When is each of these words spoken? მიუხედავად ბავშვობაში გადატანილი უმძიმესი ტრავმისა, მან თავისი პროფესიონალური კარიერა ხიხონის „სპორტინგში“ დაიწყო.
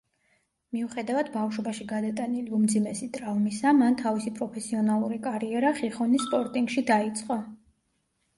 მიუხედავად 0.75 1.27
ბავშვობაში 1.33 1.83
გადატანილი 1.91 2.53
უმძიმესი 2.59 3.09
ტრავმისა, 3.17 3.75
მან 3.83 3.99
თავისი 4.01 4.33
პროფესიონალური 4.41 5.21
კარიერა 5.29 5.75
ხიხონის 5.83 6.27
„სპორტინგში“ 6.31 6.87
დაიწყო. 6.91 7.39